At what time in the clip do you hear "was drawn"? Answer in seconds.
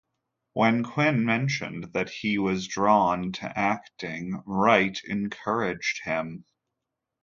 2.39-3.33